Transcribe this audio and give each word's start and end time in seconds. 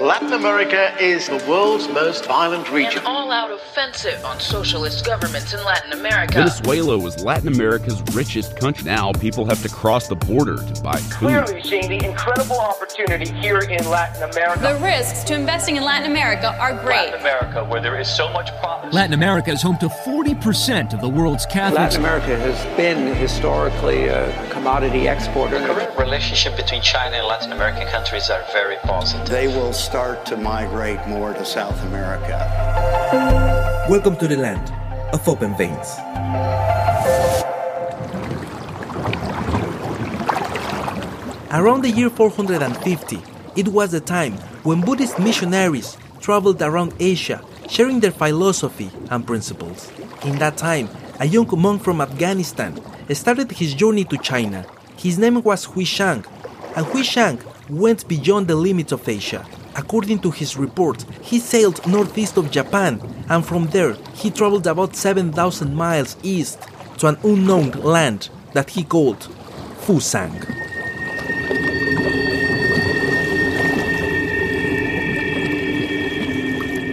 Latin 0.00 0.34
America 0.34 0.94
is 1.00 1.26
the 1.26 1.42
world's 1.48 1.88
most 1.88 2.26
violent 2.26 2.70
region. 2.70 2.98
An 2.98 3.06
all-out 3.06 3.50
offensive 3.50 4.22
on 4.26 4.38
socialist 4.38 5.06
governments 5.06 5.54
in 5.54 5.64
Latin 5.64 5.92
America. 5.92 6.34
Venezuela 6.34 6.98
was 6.98 7.24
Latin 7.24 7.48
America's 7.48 8.02
richest 8.14 8.56
country. 8.56 8.84
Now 8.84 9.12
people 9.12 9.46
have 9.46 9.62
to 9.62 9.70
cross 9.70 10.06
the 10.06 10.14
border 10.14 10.56
to 10.56 10.82
buy 10.82 10.98
food. 10.98 11.18
Clearly 11.18 11.62
seeing 11.62 11.88
the 11.88 12.04
incredible 12.04 12.60
opportunity 12.60 13.32
here 13.40 13.60
in 13.60 13.88
Latin 13.88 14.28
America. 14.30 14.60
The 14.60 14.84
risks 14.84 15.24
to 15.24 15.34
investing 15.34 15.76
in 15.76 15.82
Latin 15.82 16.10
America 16.10 16.54
are 16.60 16.74
great. 16.74 17.12
Latin 17.12 17.20
America, 17.20 17.64
where 17.64 17.80
there 17.80 17.98
is 17.98 18.06
so 18.06 18.30
much 18.34 18.50
promise. 18.60 18.92
Latin 18.92 19.14
America 19.14 19.50
is 19.50 19.62
home 19.62 19.78
to 19.78 19.88
40% 19.88 20.92
of 20.92 21.00
the 21.00 21.08
world's 21.08 21.46
Catholics. 21.46 21.96
Latin 21.96 22.00
America 22.00 22.36
has 22.38 22.76
been 22.76 23.14
historically 23.14 24.08
a 24.08 24.26
commodity 24.66 25.06
exporter. 25.06 25.60
The 25.60 25.64
current 25.64 25.96
relationship 25.96 26.56
between 26.56 26.82
China 26.82 27.14
and 27.14 27.26
Latin 27.28 27.52
American 27.52 27.86
countries 27.86 28.28
are 28.30 28.44
very 28.50 28.74
positive. 28.82 29.28
They 29.28 29.46
will 29.46 29.72
start 29.72 30.26
to 30.26 30.36
migrate 30.36 30.98
more 31.06 31.32
to 31.32 31.44
South 31.44 31.80
America. 31.84 32.34
Welcome 33.88 34.16
to 34.16 34.26
the 34.26 34.34
land 34.34 34.68
of 35.14 35.22
open 35.28 35.56
veins. 35.56 35.86
Around 41.52 41.82
the 41.82 41.92
year 41.94 42.10
450, 42.10 43.22
it 43.54 43.68
was 43.68 43.92
the 43.92 44.00
time 44.00 44.32
when 44.64 44.80
Buddhist 44.80 45.20
missionaries 45.20 45.96
traveled 46.20 46.60
around 46.60 46.92
Asia, 46.98 47.40
sharing 47.70 48.00
their 48.00 48.10
philosophy 48.10 48.90
and 49.10 49.24
principles. 49.24 49.92
In 50.24 50.40
that 50.40 50.56
time, 50.56 50.88
a 51.18 51.26
young 51.26 51.48
monk 51.58 51.82
from 51.82 52.00
Afghanistan 52.00 52.78
started 53.14 53.50
his 53.52 53.74
journey 53.74 54.04
to 54.04 54.18
China. 54.18 54.66
His 54.96 55.18
name 55.18 55.42
was 55.42 55.64
Hui 55.64 55.84
Shan, 55.84 56.24
and 56.74 56.86
Hui 56.86 57.02
Shan 57.02 57.38
went 57.70 58.06
beyond 58.06 58.48
the 58.48 58.56
limits 58.56 58.92
of 58.92 59.08
Asia. 59.08 59.46
According 59.74 60.20
to 60.20 60.30
his 60.30 60.56
report, 60.56 61.04
he 61.22 61.38
sailed 61.38 61.86
northeast 61.86 62.36
of 62.36 62.50
Japan, 62.50 63.00
and 63.28 63.44
from 63.44 63.66
there 63.68 63.94
he 64.14 64.30
traveled 64.30 64.66
about 64.66 64.96
7,000 64.96 65.74
miles 65.74 66.16
east 66.22 66.60
to 66.98 67.08
an 67.08 67.18
unknown 67.24 67.70
land 67.70 68.28
that 68.52 68.70
he 68.70 68.84
called 68.84 69.28
Fusang. 69.80 70.32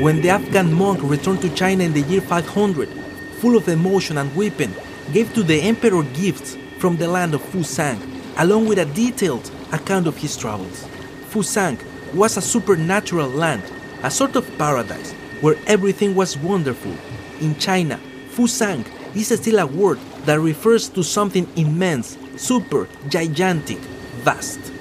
When 0.00 0.20
the 0.20 0.30
Afghan 0.30 0.72
monk 0.72 1.00
returned 1.02 1.40
to 1.42 1.54
China 1.54 1.84
in 1.84 1.94
the 1.94 2.02
year 2.02 2.20
500, 2.20 3.03
full 3.44 3.58
of 3.58 3.68
emotion 3.68 4.16
and 4.16 4.34
weeping, 4.34 4.74
gave 5.12 5.34
to 5.34 5.42
the 5.42 5.60
emperor 5.60 6.02
gifts 6.14 6.56
from 6.78 6.96
the 6.96 7.06
land 7.06 7.34
of 7.34 7.42
Fusang, 7.42 8.00
along 8.38 8.66
with 8.66 8.78
a 8.78 8.86
detailed 8.86 9.50
account 9.70 10.06
of 10.06 10.16
his 10.16 10.34
travels. 10.34 10.86
Fusang 11.28 11.78
was 12.14 12.38
a 12.38 12.40
supernatural 12.40 13.28
land, 13.28 13.62
a 14.02 14.10
sort 14.10 14.34
of 14.34 14.50
paradise 14.56 15.12
where 15.42 15.56
everything 15.66 16.14
was 16.14 16.38
wonderful. 16.38 16.96
In 17.42 17.54
China, 17.56 18.00
Fusang 18.30 18.82
is 19.14 19.28
still 19.28 19.58
a 19.58 19.66
word 19.66 19.98
that 20.24 20.40
refers 20.40 20.88
to 20.88 21.02
something 21.02 21.46
immense, 21.54 22.16
super, 22.36 22.88
gigantic, 23.10 23.76
vast. 24.24 24.72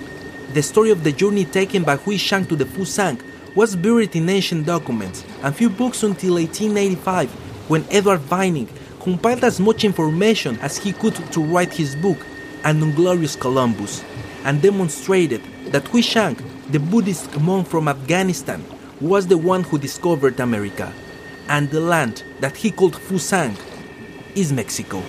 The 0.53 0.63
story 0.63 0.91
of 0.91 1.03
the 1.03 1.11
journey 1.11 1.43
taken 1.43 1.83
by 1.83 1.97
Hui 1.97 2.15
Shan 2.15 2.45
to 2.45 2.55
the 2.55 2.63
Fusang 2.63 3.19
was 3.55 3.75
buried 3.75 4.15
in 4.15 4.29
ancient 4.29 4.65
documents 4.65 5.25
and 5.41 5.53
few 5.53 5.69
books 5.69 6.03
until 6.03 6.35
1885 6.35 7.43
when 7.73 7.87
Edward 7.89 8.19
Vining 8.19 8.69
compiled 8.99 9.43
as 9.43 9.59
much 9.59 9.83
information 9.83 10.59
as 10.59 10.77
he 10.77 10.93
could 10.93 11.15
to 11.31 11.41
write 11.41 11.73
his 11.73 11.95
book, 11.95 12.19
An 12.63 12.83
Inglorious 12.83 13.35
Columbus, 13.35 14.03
and 14.43 14.61
demonstrated 14.61 15.41
that 15.71 15.87
Hui 15.87 16.03
Shan, 16.03 16.37
the 16.69 16.77
Buddhist 16.77 17.35
monk 17.39 17.67
from 17.67 17.87
Afghanistan, 17.87 18.63
was 19.01 19.25
the 19.25 19.39
one 19.39 19.63
who 19.63 19.79
discovered 19.79 20.39
America, 20.39 20.93
and 21.47 21.67
the 21.71 21.79
land 21.79 22.23
that 22.41 22.55
he 22.55 22.69
called 22.69 22.93
Fusang 22.93 23.57
is 24.35 24.53
Mexico. 24.53 24.99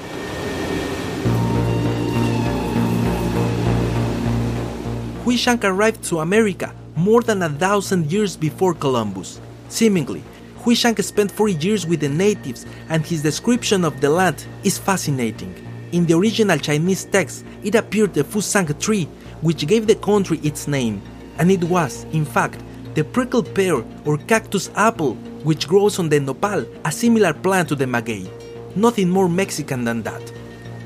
Hui 5.22 5.36
Shan 5.36 5.60
arrived 5.62 6.02
to 6.04 6.20
America 6.20 6.74
more 6.96 7.20
than 7.20 7.42
a 7.42 7.50
thousand 7.50 8.10
years 8.10 8.38
before 8.38 8.72
Columbus. 8.72 9.38
Seemingly, 9.68 10.22
Hui 10.64 10.74
Shan 10.74 10.96
spent 11.02 11.30
40 11.30 11.52
years 11.54 11.86
with 11.86 12.00
the 12.00 12.08
natives, 12.08 12.64
and 12.88 13.04
his 13.04 13.22
description 13.22 13.84
of 13.84 14.00
the 14.00 14.08
land 14.08 14.46
is 14.62 14.78
fascinating. 14.78 15.54
In 15.92 16.06
the 16.06 16.16
original 16.16 16.56
Chinese 16.56 17.04
text, 17.04 17.44
it 17.62 17.74
appeared 17.74 18.14
the 18.14 18.24
Fusang 18.24 18.80
tree, 18.80 19.04
which 19.42 19.66
gave 19.66 19.86
the 19.86 19.94
country 19.96 20.38
its 20.42 20.66
name, 20.66 21.02
and 21.36 21.50
it 21.50 21.62
was, 21.64 22.04
in 22.12 22.24
fact, 22.24 22.62
the 22.94 23.04
prickle 23.04 23.42
pear 23.42 23.84
or 24.06 24.16
cactus 24.16 24.70
apple, 24.74 25.16
which 25.44 25.68
grows 25.68 25.98
on 25.98 26.08
the 26.08 26.18
nopal, 26.18 26.64
a 26.86 26.90
similar 26.90 27.34
plant 27.34 27.68
to 27.68 27.74
the 27.74 27.86
maguey. 27.86 28.26
Nothing 28.74 29.10
more 29.10 29.28
Mexican 29.28 29.84
than 29.84 30.02
that. 30.04 30.32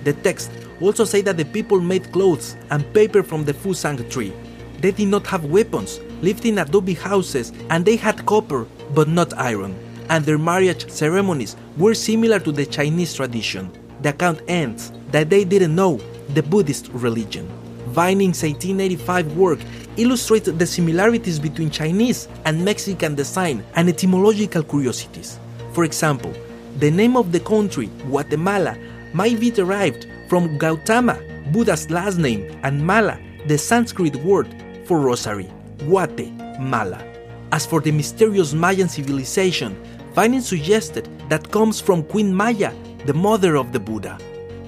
The 0.02 0.12
text 0.12 0.50
also 0.80 1.04
say 1.04 1.20
that 1.20 1.36
the 1.36 1.44
people 1.44 1.78
made 1.80 2.10
clothes 2.10 2.56
and 2.72 2.92
paper 2.92 3.22
from 3.22 3.44
the 3.44 3.54
Fusang 3.54 4.10
tree. 4.10 4.32
They 4.80 4.90
did 4.90 5.06
not 5.06 5.24
have 5.28 5.44
weapons, 5.44 6.00
lived 6.20 6.44
in 6.46 6.58
adobe 6.58 6.94
houses, 6.94 7.52
and 7.70 7.84
they 7.84 7.94
had 7.94 8.26
copper 8.26 8.66
but 8.94 9.08
not 9.08 9.36
iron. 9.38 9.78
And 10.08 10.24
their 10.24 10.38
marriage 10.38 10.90
ceremonies 10.90 11.56
were 11.76 11.94
similar 11.94 12.38
to 12.40 12.52
the 12.52 12.66
Chinese 12.66 13.14
tradition. 13.14 13.70
The 14.02 14.10
account 14.10 14.40
ends 14.48 14.92
that 15.10 15.28
they 15.28 15.44
didn't 15.44 15.74
know 15.74 16.00
the 16.34 16.42
Buddhist 16.42 16.88
religion. 16.88 17.46
Vining's 17.88 18.42
1885 18.42 19.36
work 19.36 19.58
illustrates 19.96 20.50
the 20.50 20.66
similarities 20.66 21.38
between 21.38 21.70
Chinese 21.70 22.28
and 22.44 22.64
Mexican 22.64 23.14
design 23.14 23.64
and 23.74 23.88
etymological 23.88 24.62
curiosities. 24.62 25.38
For 25.72 25.84
example, 25.84 26.32
the 26.78 26.90
name 26.90 27.16
of 27.16 27.32
the 27.32 27.40
country, 27.40 27.86
Guatemala, 28.06 28.76
might 29.12 29.40
be 29.40 29.50
derived 29.50 30.06
from 30.28 30.58
Gautama, 30.58 31.18
Buddha's 31.50 31.90
last 31.90 32.18
name, 32.18 32.60
and 32.62 32.86
Mala, 32.86 33.18
the 33.46 33.58
Sanskrit 33.58 34.16
word 34.16 34.54
for 34.84 35.00
rosary, 35.00 35.50
Guatemala. 35.78 37.02
As 37.50 37.64
for 37.64 37.80
the 37.80 37.90
mysterious 37.90 38.52
Mayan 38.52 38.88
civilization, 38.88 39.74
Vining 40.12 40.40
suggested 40.40 41.08
that 41.28 41.50
comes 41.50 41.80
from 41.80 42.02
Queen 42.02 42.34
Maya, 42.34 42.72
the 43.06 43.14
mother 43.14 43.56
of 43.56 43.72
the 43.72 43.80
Buddha. 43.80 44.18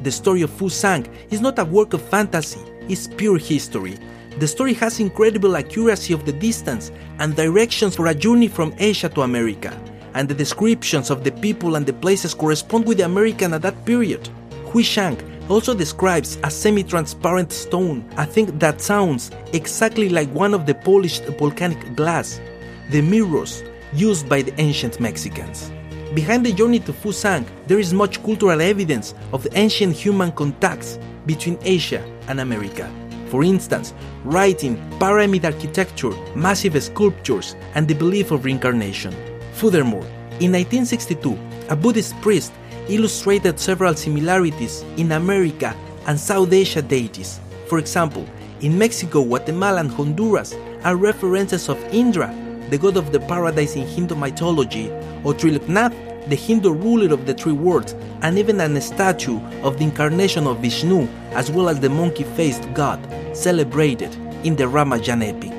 The 0.03 0.11
story 0.11 0.43
of 0.43 0.51
Fu 0.51 0.67
Fusang 0.67 1.07
is 1.31 1.43
not 1.43 1.59
a 1.59 1.65
work 1.65 1.93
of 1.93 2.01
fantasy, 2.01 2.61
it's 2.89 3.07
pure 3.07 3.39
history. 3.39 3.99
The 4.39 4.47
story 4.47 4.73
has 4.75 4.99
incredible 4.99 5.57
accuracy 5.57 6.15
of 6.15 6.25
the 6.25 6.33
distance 6.33 6.91
and 7.19 7.37
directions 7.37 7.97
for 7.97 8.07
a 8.07 8.15
journey 8.15 8.49
from 8.49 8.75
Asia 8.79 9.11
to 9.11 9.23
America, 9.23 9.79
and 10.15 10.27
the 10.27 10.35
descriptions 10.35 11.11
of 11.11 11.23
the 11.23 11.33
people 11.33 11.75
and 11.75 11.85
the 11.85 11.93
places 11.93 12.33
correspond 12.33 12.87
with 12.87 12.99
the 12.99 13.05
American 13.05 13.53
at 13.53 13.63
that 13.63 13.85
period. 13.85 14.27
Hui 14.67 14.83
Shan 14.83 15.19
also 15.51 15.75
describes 15.75 16.39
a 16.45 16.51
semi-transparent 16.51 17.53
stone, 17.53 18.09
a 18.17 18.25
thing 18.25 18.47
that 18.59 18.81
sounds 18.81 19.33
exactly 19.53 20.09
like 20.09 20.31
one 20.31 20.55
of 20.55 20.65
the 20.65 20.75
polished 20.75 21.25
volcanic 21.39 21.95
glass, 21.97 22.41
the 22.91 23.01
mirrors 23.01 23.63
used 23.93 24.29
by 24.29 24.43
the 24.43 24.53
ancient 24.61 24.99
Mexicans. 24.99 25.71
Behind 26.13 26.45
the 26.45 26.53
journey 26.53 26.81
to 26.81 26.93
Fusang, 26.93 27.47
there 27.69 27.79
is 27.79 27.95
much 27.95 28.21
cultural 28.25 28.61
evidence 28.61 29.15
of 29.33 29.45
the 29.45 29.57
ancient 29.57 29.95
human 29.95 30.33
contacts 30.33 30.99
between 31.25 31.57
Asia 31.63 32.03
and 32.27 32.41
America. 32.41 32.91
For 33.29 33.45
instance, 33.45 33.95
writing, 34.25 34.77
pyramid 34.99 35.45
architecture, 35.45 36.11
massive 36.35 36.83
sculptures, 36.83 37.55
and 37.77 37.87
the 37.87 37.95
belief 37.95 38.33
of 38.33 38.45
reincarnation. 38.45 39.15
Furthermore, 39.53 40.05
in 40.41 40.51
1962, 40.51 41.39
a 41.69 41.77
Buddhist 41.77 42.21
priest 42.21 42.53
illustrated 42.89 43.61
several 43.61 43.95
similarities 43.95 44.83
in 44.97 45.13
America 45.13 45.77
and 46.09 46.19
South 46.19 46.53
Asia 46.53 46.83
deities. 46.83 47.39
For 47.69 47.79
example, 47.79 48.27
in 48.63 48.77
Mexico, 48.77 49.23
Guatemala, 49.23 49.79
and 49.79 49.93
Honduras 49.93 50.57
are 50.83 50.97
references 50.97 51.69
of 51.69 51.79
Indra, 51.95 52.35
the 52.71 52.79
god 52.79 52.97
of 52.97 53.13
the 53.13 53.21
paradise 53.21 53.77
in 53.77 53.87
Hindu 53.87 54.15
mythology, 54.15 54.91
or 55.25 55.35
Triloknath, 55.35 55.95
the 56.29 56.37
Hindu 56.37 56.73
ruler 56.73 57.13
of 57.13 57.27
the 57.27 57.35
three 57.35 57.53
worlds, 57.53 57.95
and 58.23 58.39
even 58.39 58.61
a 58.61 58.81
statue 58.81 59.41
of 59.63 59.79
the 59.79 59.85
incarnation 59.85 60.47
of 60.47 60.61
Vishnu, 60.61 61.09
as 61.33 61.51
well 61.51 61.69
as 61.69 61.81
the 61.81 61.89
monkey 61.91 62.25
faced 62.25 62.73
god, 62.73 63.01
celebrated 63.37 64.15
in 64.45 64.57
the 64.57 64.65
Ramayan 64.65 65.23
epic. 65.23 65.53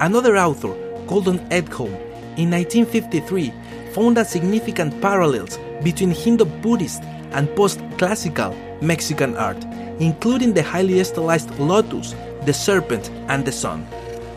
Another 0.00 0.36
author, 0.36 0.74
Gordon 1.06 1.38
Ekholm, 1.50 1.92
in 2.36 2.50
1953 2.50 3.52
found 3.92 4.18
a 4.18 4.24
significant 4.24 5.00
parallels 5.00 5.58
between 5.82 6.10
Hindu 6.10 6.46
Buddhist 6.46 7.02
and 7.32 7.54
post 7.54 7.80
classical 7.98 8.56
Mexican 8.80 9.36
art, 9.36 9.62
including 10.00 10.54
the 10.54 10.62
highly 10.62 11.02
stylized 11.04 11.50
lotus, 11.58 12.14
the 12.44 12.52
serpent, 12.52 13.10
and 13.28 13.44
the 13.44 13.52
sun. 13.52 13.86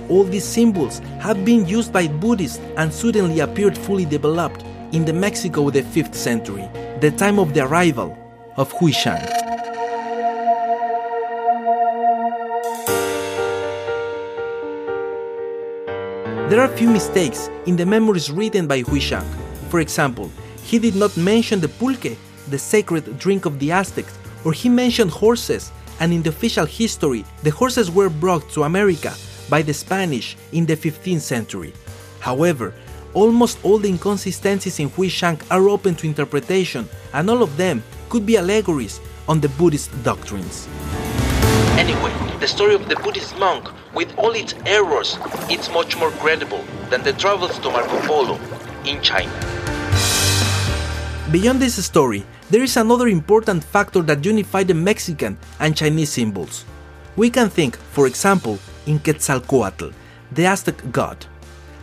All 0.10 0.24
these 0.24 0.46
symbols 0.46 1.00
have 1.20 1.44
been 1.44 1.68
used 1.68 1.92
by 1.92 2.08
Buddhists 2.08 2.60
and 2.78 2.94
suddenly 2.94 3.42
appeared 3.42 3.78
fully 3.78 4.06
developed 4.06 4.64
in 4.94 5.04
the 5.04 5.12
Mexico 5.12 5.68
of 5.68 5.74
the 5.74 5.82
5th 5.82 6.16
century, 6.16 6.70
the 7.02 7.12
time 7.12 7.40
of 7.40 7.54
the 7.54 7.66
arrival 7.66 8.18
of 8.56 8.72
Hui 8.74 8.94
Shan. 8.94 9.22
There 16.50 16.62
are 16.62 16.70
few 16.70 16.90
mistakes 16.90 17.50
in 17.66 17.76
the 17.76 17.86
memories 17.86 18.32
written 18.32 18.66
by 18.66 18.80
Hui 18.80 19.02
Shan. 19.02 19.26
For 19.68 19.82
example, 19.82 20.32
he 20.64 20.80
did 20.80 20.96
not 20.96 21.18
mention 21.18 21.60
the 21.60 21.68
pulque, 21.68 22.18
the 22.50 22.58
sacred 22.58 23.20
drink 23.20 23.46
of 23.46 23.60
the 23.60 23.74
Aztecs, 23.74 24.18
or 24.46 24.54
he 24.54 24.70
mentioned 24.70 25.12
horses, 25.12 25.70
and 26.00 26.14
in 26.14 26.24
the 26.24 26.30
official 26.30 26.66
history, 26.66 27.26
the 27.44 27.50
horses 27.50 27.92
were 27.92 28.10
brought 28.10 28.50
to 28.52 28.64
America 28.64 29.14
by 29.50 29.62
the 29.62 29.74
Spanish 29.74 30.38
in 30.52 30.66
the 30.66 30.76
15th 30.76 31.22
century. 31.22 31.74
However, 32.20 32.74
almost 33.14 33.58
all 33.64 33.78
the 33.78 33.90
inconsistencies 33.90 34.80
in 34.80 34.90
Hui 34.90 35.10
Shan 35.10 35.40
are 35.50 35.70
open 35.70 35.96
to 35.96 36.08
interpretation, 36.08 36.88
and 37.14 37.30
all 37.30 37.42
of 37.42 37.56
them 37.58 37.84
could 38.10 38.26
be 38.26 38.38
allegories 38.38 39.00
on 39.28 39.40
the 39.42 39.50
Buddhist 39.50 39.92
doctrines. 40.04 40.68
Anyway, 41.78 42.14
the 42.40 42.48
story 42.48 42.76
of 42.76 42.88
the 42.90 42.96
Buddhist 42.98 43.38
monk, 43.38 43.70
with 43.94 44.14
all 44.18 44.32
its 44.32 44.54
errors, 44.66 45.18
it's 45.50 45.70
much 45.72 45.98
more 45.98 46.12
credible 46.12 46.64
than 46.90 47.04
the 47.04 47.14
travels 47.14 47.58
to 47.60 47.70
Marco 47.70 48.00
Polo 48.08 48.40
in 48.86 49.02
China. 49.02 49.32
Beyond 51.32 51.60
this 51.60 51.84
story, 51.86 52.26
there 52.50 52.64
is 52.64 52.78
another 52.78 53.08
important 53.10 53.64
factor 53.64 54.02
that 54.04 54.24
unified 54.24 54.70
the 54.70 54.74
Mexican 54.74 55.38
and 55.60 55.76
Chinese 55.76 56.10
symbols. 56.10 56.64
We 57.18 57.30
can 57.30 57.50
think, 57.50 57.76
for 57.76 58.08
example, 58.08 58.60
in 58.88 59.00
Quetzalcoatl, 59.00 59.92
the 60.32 60.46
Aztec 60.46 60.82
god. 60.92 61.26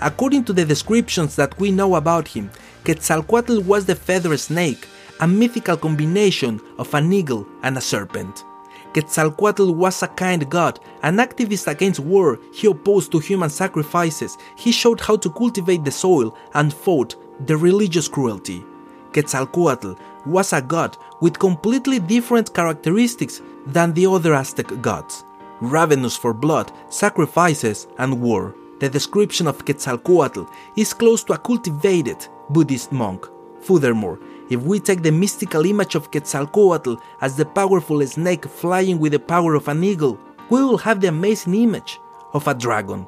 According 0.00 0.44
to 0.44 0.52
the 0.52 0.64
descriptions 0.64 1.36
that 1.36 1.58
we 1.60 1.70
know 1.70 1.94
about 1.94 2.26
him, 2.26 2.50
Quetzalcoatl 2.84 3.60
was 3.60 3.84
the 3.84 3.94
feather 3.94 4.36
snake, 4.36 4.88
a 5.20 5.28
mythical 5.28 5.76
combination 5.76 6.60
of 6.78 6.92
an 6.94 7.12
eagle 7.12 7.46
and 7.62 7.78
a 7.78 7.80
serpent. 7.80 8.44
Quetzalcoatl 8.92 9.74
was 9.74 10.02
a 10.02 10.08
kind 10.08 10.48
god, 10.50 10.80
an 11.02 11.16
activist 11.16 11.66
against 11.66 12.00
war, 12.00 12.38
he 12.52 12.66
opposed 12.66 13.12
to 13.12 13.18
human 13.18 13.50
sacrifices, 13.50 14.36
he 14.56 14.72
showed 14.72 15.00
how 15.00 15.16
to 15.16 15.30
cultivate 15.30 15.84
the 15.84 15.90
soil 15.90 16.36
and 16.54 16.72
fought 16.72 17.16
the 17.46 17.56
religious 17.56 18.08
cruelty. 18.08 18.64
Quetzalcoatl 19.12 19.94
was 20.26 20.52
a 20.52 20.62
god 20.62 20.96
with 21.20 21.38
completely 21.38 21.98
different 21.98 22.52
characteristics 22.54 23.42
than 23.66 23.92
the 23.94 24.06
other 24.06 24.34
Aztec 24.34 24.80
gods 24.80 25.24
ravenous 25.70 26.16
for 26.16 26.32
blood, 26.32 26.72
sacrifices, 26.88 27.86
and 27.98 28.20
war. 28.20 28.54
The 28.80 28.88
description 28.88 29.46
of 29.46 29.64
Quetzalcoatl 29.64 30.44
is 30.76 30.92
close 30.92 31.24
to 31.24 31.32
a 31.34 31.38
cultivated 31.38 32.26
Buddhist 32.50 32.92
monk. 32.92 33.26
Furthermore, 33.60 34.18
if 34.50 34.60
we 34.60 34.78
take 34.78 35.02
the 35.02 35.12
mystical 35.12 35.64
image 35.64 35.94
of 35.94 36.10
Quetzalcoatl 36.10 36.96
as 37.20 37.36
the 37.36 37.46
powerful 37.46 38.06
snake 38.06 38.44
flying 38.44 38.98
with 38.98 39.12
the 39.12 39.18
power 39.18 39.54
of 39.54 39.68
an 39.68 39.82
eagle, 39.82 40.18
we 40.50 40.62
will 40.62 40.78
have 40.78 41.00
the 41.00 41.08
amazing 41.08 41.54
image 41.54 41.98
of 42.34 42.46
a 42.46 42.54
dragon. 42.54 43.06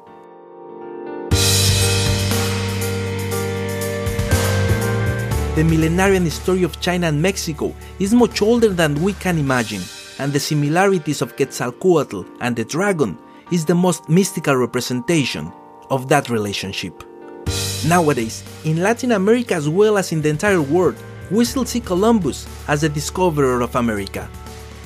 The 5.57 5.63
millenarian 5.63 6.29
story 6.29 6.61
of 6.61 6.79
China 6.79 7.07
and 7.07 7.19
Mexico 7.19 7.73
is 7.99 8.13
much 8.13 8.41
older 8.41 8.69
than 8.69 9.01
we 9.01 9.13
can 9.13 9.39
imagine, 9.39 9.81
and 10.19 10.33
the 10.33 10.39
similarities 10.39 11.21
of 11.21 11.35
Quetzalcoatl 11.35 12.23
and 12.41 12.55
the 12.55 12.65
dragon 12.65 13.17
is 13.51 13.65
the 13.65 13.75
most 13.75 14.09
mystical 14.09 14.55
representation 14.55 15.51
of 15.89 16.09
that 16.09 16.29
relationship. 16.29 17.03
Nowadays, 17.87 18.43
in 18.65 18.81
Latin 18.81 19.11
America 19.11 19.53
as 19.53 19.69
well 19.69 19.97
as 19.97 20.11
in 20.11 20.21
the 20.21 20.29
entire 20.29 20.61
world, 20.61 20.95
we 21.29 21.45
still 21.45 21.65
see 21.65 21.79
Columbus 21.79 22.47
as 22.67 22.81
the 22.81 22.89
discoverer 22.89 23.61
of 23.61 23.75
America. 23.75 24.29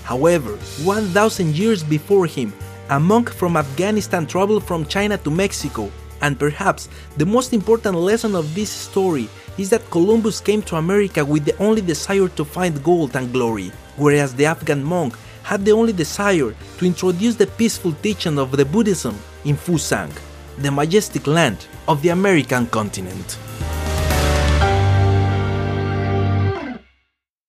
However, 0.03 0.57
1000 0.83 1.55
years 1.55 1.83
before 1.83 2.25
him, 2.25 2.53
a 2.89 2.99
monk 2.99 3.31
from 3.31 3.55
Afghanistan 3.55 4.27
traveled 4.27 4.63
from 4.63 4.85
China 4.85 5.17
to 5.19 5.31
Mexico, 5.31 5.89
and 6.21 6.37
perhaps 6.37 6.89
the 7.17 7.25
most 7.25 7.53
important 7.53 7.95
lesson 7.95 8.35
of 8.35 8.53
this 8.53 8.69
story 8.69 9.29
is 9.57 9.69
that 9.69 9.89
Columbus 9.89 10.41
came 10.41 10.61
to 10.63 10.75
America 10.75 11.23
with 11.23 11.45
the 11.45 11.57
only 11.57 11.81
desire 11.81 12.27
to 12.27 12.43
find 12.43 12.83
gold 12.83 13.15
and 13.15 13.31
glory, 13.31 13.71
whereas 13.97 14.35
the 14.35 14.45
Afghan 14.45 14.83
monk 14.83 15.15
had 15.43 15.65
the 15.65 15.71
only 15.71 15.93
desire 15.93 16.53
to 16.77 16.85
introduce 16.85 17.35
the 17.35 17.47
peaceful 17.47 17.93
teaching 18.01 18.37
of 18.37 18.51
the 18.51 18.65
Buddhism 18.65 19.17
in 19.45 19.55
Fusang, 19.55 20.11
the 20.59 20.71
majestic 20.71 21.27
land 21.27 21.67
of 21.87 22.01
the 22.01 22.09
American 22.09 22.67
continent. 22.67 23.37